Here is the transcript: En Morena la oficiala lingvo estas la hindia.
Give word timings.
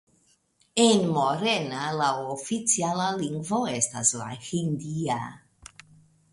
En 0.83 1.03
Morena 1.17 1.91
la 1.99 2.07
oficiala 2.37 3.11
lingvo 3.21 3.63
estas 3.77 4.17
la 4.23 4.33
hindia. 4.51 5.23